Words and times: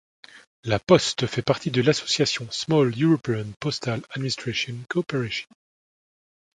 La 0.63 0.79
poste 0.79 1.27
fait 1.27 1.43
partie 1.43 1.69
de 1.69 1.79
l'association 1.79 2.47
Small 2.49 2.91
European 2.99 3.45
Postal 3.59 4.01
Administration 4.15 4.73
Cooperation. 4.89 5.45